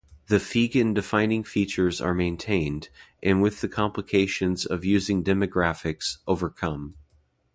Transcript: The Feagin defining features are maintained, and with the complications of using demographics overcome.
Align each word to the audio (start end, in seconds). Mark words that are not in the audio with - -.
The 0.29 0.39
Feagin 0.39 0.95
defining 0.95 1.43
features 1.43 2.01
are 2.01 2.15
maintained, 2.15 2.89
and 3.21 3.39
with 3.39 3.61
the 3.61 3.67
complications 3.69 4.65
of 4.65 4.83
using 4.83 5.23
demographics 5.23 6.17
overcome. 6.25 6.95